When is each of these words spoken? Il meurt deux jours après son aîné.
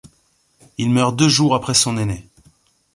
Il 0.79 0.89
meurt 0.89 1.15
deux 1.15 1.29
jours 1.29 1.53
après 1.53 1.75
son 1.75 1.95
aîné. 1.95 2.25